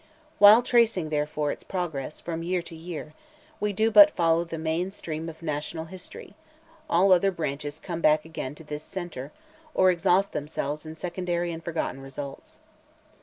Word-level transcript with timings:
While 0.39 0.63
tracing, 0.63 1.09
therefore, 1.09 1.51
its 1.51 1.63
progress, 1.63 2.19
from 2.19 2.41
year 2.41 2.63
to 2.63 2.75
year, 2.75 3.13
we 3.59 3.71
do 3.71 3.91
but 3.91 4.09
follow 4.09 4.43
the 4.43 4.57
main 4.57 4.89
stream 4.89 5.29
of 5.29 5.43
national 5.43 5.85
history; 5.85 6.33
all 6.89 7.11
other 7.11 7.29
branches 7.29 7.77
come 7.77 8.01
back 8.01 8.25
again 8.25 8.55
to 8.55 8.63
this 8.63 8.81
centre, 8.81 9.31
or 9.75 9.91
exhaust 9.91 10.31
themselves 10.31 10.87
in 10.87 10.95
secondary 10.95 11.51
and 11.51 11.63
forgotten 11.63 12.01
results. 12.01 12.59